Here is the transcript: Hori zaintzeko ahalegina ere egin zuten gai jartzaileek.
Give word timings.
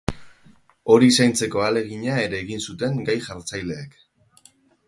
Hori 0.93 1.09
zaintzeko 1.17 1.61
ahalegina 1.65 2.17
ere 2.23 2.39
egin 2.47 2.65
zuten 2.71 2.99
gai 3.11 3.19
jartzaileek. 3.29 3.99